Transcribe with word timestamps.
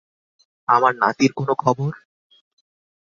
আমার 0.67 0.93
নাতির 0.95 1.31
কোনো 1.33 1.53
খবর? 1.55 1.91